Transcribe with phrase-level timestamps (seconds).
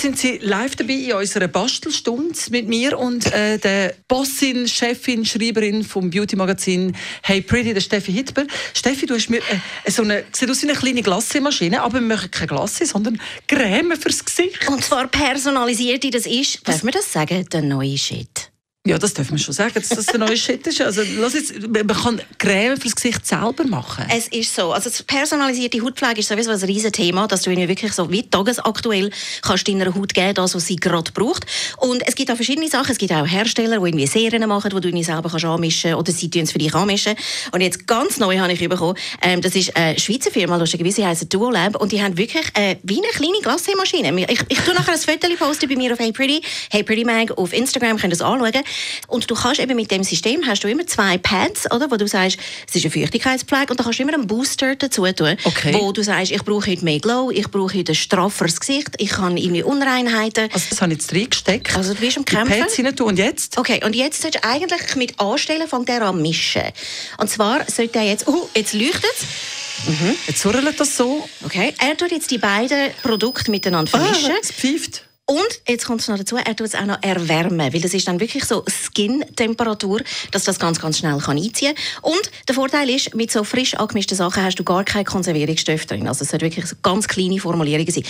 [0.00, 5.84] Sind Sie live dabei in unserer Bastelstunde mit mir und äh, der Bossin, Chefin, Schreiberin
[5.84, 8.46] vom Beauty-Magazin Hey Pretty, der Steffi Hitber.
[8.72, 9.40] Steffi, du hast mir
[9.84, 13.20] äh, so eine, sieht aus wie eine kleine Glassemaschine, aber wir machen keine Glasse, sondern
[13.46, 14.66] Creme fürs Gesicht.
[14.68, 18.39] Und zwar personalisierte, das ist, darf man das sagen, der neue Shit.
[18.86, 20.80] Ja, das dürfen wir schon sagen, dass das der neue Shit ist.
[20.80, 24.06] Also, lass jetzt, man kann Creme fürs Gesicht selber machen.
[24.08, 24.72] Es ist so.
[24.72, 29.10] Also, personalisierte Hautpflege ist sowieso ein riesen Thema, dass du wirklich so wie tagesaktuell
[29.42, 31.44] kannst deiner Haut geben, das, was sie gerade braucht.
[31.76, 32.92] Und es gibt auch verschiedene Sachen.
[32.92, 36.10] Es gibt auch Hersteller, die irgendwie Serien machen, die du irgendwie selber kannst anmischen oder
[36.10, 37.16] sie tun es für dich anmischen.
[37.52, 41.06] Und jetzt ganz neu habe ich bekommen, ähm, das ist eine Schweizer Firma, lustigerweise, sie
[41.06, 44.24] heisst Duolab und die haben wirklich äh, wie eine kleine Glacé-Maschine.
[44.30, 44.98] Ich, ich tue nachher ein
[45.36, 48.64] Foto bei mir auf Hey Pretty, Hey Pretty Mag auf Instagram, könnt ihr das anschauen.
[49.08, 52.06] Und du kannst eben mit dem System hast du immer zwei Pads, oder, wo du
[52.06, 55.74] sagst, es ist eine Feuchtigkeitspflege und da kannst du immer einen Booster dazu tun, Okay.
[55.74, 59.16] wo du sagst, ich brauche heute mehr Glow, ich brauche heute ein strafferes Gesicht, ich
[59.18, 60.48] habe irgendwie Unreinheiten.
[60.52, 61.76] Also, das habe ich jetzt reingesteckt.
[61.76, 62.60] Also, du bist am Die Kämpfen.
[62.60, 63.06] Pads rein tun.
[63.08, 63.58] Und jetzt?
[63.58, 66.62] Okay, und jetzt solltest du eigentlich mit Anstellen von der an mischen.
[67.18, 69.26] Und zwar sollte er jetzt, oh, jetzt leuchtet es.
[70.26, 71.26] Jetzt surrelt das so.
[71.44, 74.32] Okay, er tut jetzt die beiden Produkte miteinander Ah, vermischen.
[74.42, 75.04] es pfeift.
[75.30, 78.08] Und jetzt kommt es noch dazu, er tut es auch noch erwärmen, weil das ist
[78.08, 80.00] dann wirklich so Skin-Temperatur,
[80.32, 82.10] dass das ganz, ganz schnell kann einziehen kann.
[82.10, 86.08] Und der Vorteil ist, mit so frisch angemischten Sachen hast du gar keine Konservierungsstoffe drin.
[86.08, 88.02] Also es sollte wirklich so ganz kleine Formulierungen sein.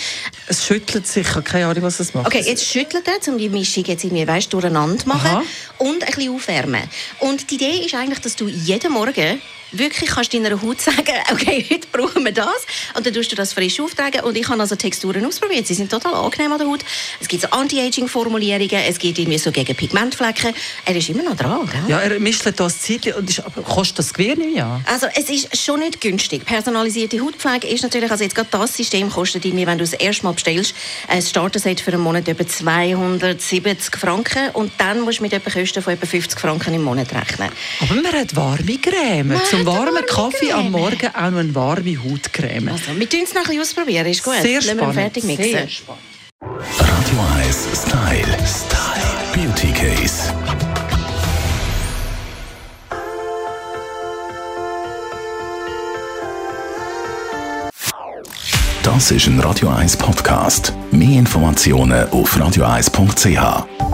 [0.47, 1.27] Es schüttelt sich.
[1.45, 2.25] Keine Ahnung, was es macht.
[2.25, 5.43] Okay, jetzt schüttelt er, um die Mischung jetzt irgendwie, weißt, durcheinander zu machen Aha.
[5.77, 6.81] und ein bisschen aufwärmen.
[7.19, 9.39] Und die Idee ist eigentlich, dass du jeden Morgen
[9.71, 13.53] wirklich kannst deiner Haut sagen, okay, heute brauchen wir das und dann tust du das
[13.53, 16.83] frisch auftragen und ich habe also Texturen ausprobiert, sie sind total angenehm an der Haut.
[17.19, 20.53] Es gibt so Anti-Aging-Formulierungen, es gibt irgendwie so gegen Pigmentflecken.
[20.85, 21.81] Er ist immer noch dran, gell?
[21.87, 24.81] Ja, er mischt da ein Zeitchen und ist, kostet das Gewehr nicht, ja?
[24.85, 26.45] Also es ist schon nicht günstig.
[26.45, 30.23] Personalisierte Hautpflege ist natürlich, also jetzt gerade das System kostet irgendwie, wenn du es erst
[30.23, 30.73] mal bestellst,
[31.07, 35.81] ein Starter-Set für einen Monat etwa 270 Franken und dann musst du mit etwa Kosten
[35.81, 37.49] von etwa 50 Franken im Monat rechnen.
[37.81, 39.27] Aber man hat warme Creme.
[39.29, 40.59] Man Zum warmen warme Kaffee Creme.
[40.59, 42.69] am Morgen auch noch eine warme Hautcreme.
[42.69, 44.33] Also, wir tun es noch ein bisschen ausprobieren, ist gut.
[44.41, 44.95] Sehr Lassen spannend.
[44.95, 45.51] fertig mixen.
[45.51, 46.10] Sehr spannend.
[47.51, 48.37] 1 Style.
[48.45, 49.03] Style.
[49.33, 50.31] Beauty Case.
[58.83, 60.73] Das ist ein Radio 1 Podcast.
[60.91, 63.90] Mehr Informationen auf radio1.ch.